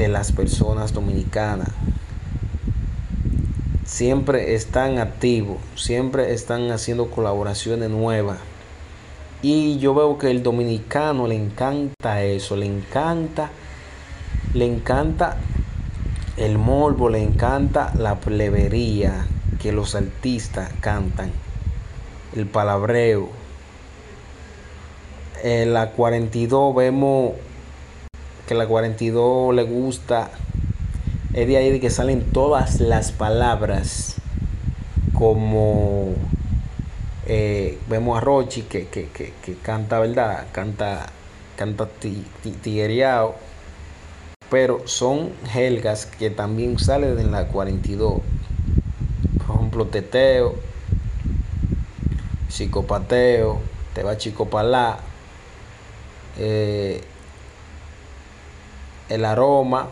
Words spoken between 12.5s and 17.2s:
le encanta, le encanta el morbo,